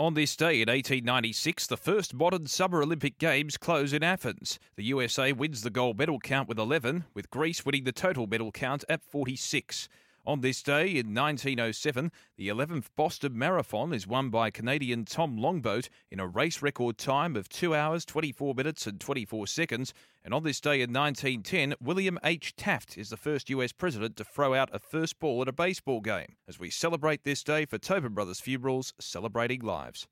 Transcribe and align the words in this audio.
On 0.00 0.14
this 0.14 0.34
day 0.34 0.62
in 0.62 0.68
1896, 0.70 1.66
the 1.66 1.76
first 1.76 2.14
modern 2.14 2.46
Summer 2.46 2.82
Olympic 2.82 3.18
Games 3.18 3.58
close 3.58 3.92
in 3.92 4.02
Athens. 4.02 4.58
The 4.76 4.84
USA 4.84 5.34
wins 5.34 5.60
the 5.60 5.68
gold 5.68 5.98
medal 5.98 6.18
count 6.18 6.48
with 6.48 6.58
11, 6.58 7.04
with 7.12 7.28
Greece 7.28 7.66
winning 7.66 7.84
the 7.84 7.92
total 7.92 8.26
medal 8.26 8.50
count 8.50 8.82
at 8.88 9.02
46. 9.02 9.90
On 10.26 10.42
this 10.42 10.62
day 10.62 10.84
in 10.84 11.14
1907, 11.14 12.12
the 12.36 12.48
11th 12.48 12.88
Boston 12.94 13.38
Marathon 13.38 13.94
is 13.94 14.06
won 14.06 14.28
by 14.28 14.50
Canadian 14.50 15.06
Tom 15.06 15.38
Longboat 15.38 15.88
in 16.10 16.20
a 16.20 16.26
race 16.26 16.60
record 16.60 16.98
time 16.98 17.36
of 17.36 17.48
2 17.48 17.74
hours, 17.74 18.04
24 18.04 18.54
minutes, 18.54 18.86
and 18.86 19.00
24 19.00 19.46
seconds. 19.46 19.94
And 20.22 20.34
on 20.34 20.42
this 20.42 20.60
day 20.60 20.82
in 20.82 20.92
1910, 20.92 21.74
William 21.80 22.18
H. 22.22 22.54
Taft 22.54 22.98
is 22.98 23.08
the 23.08 23.16
first 23.16 23.48
US 23.48 23.72
president 23.72 24.16
to 24.16 24.24
throw 24.24 24.52
out 24.52 24.68
a 24.74 24.78
first 24.78 25.18
ball 25.18 25.40
at 25.40 25.48
a 25.48 25.52
baseball 25.52 26.02
game. 26.02 26.36
As 26.46 26.58
we 26.58 26.68
celebrate 26.68 27.24
this 27.24 27.42
day 27.42 27.64
for 27.64 27.78
Tobin 27.78 28.12
Brothers 28.12 28.40
Funerals, 28.40 28.92
celebrating 29.00 29.62
lives. 29.62 30.06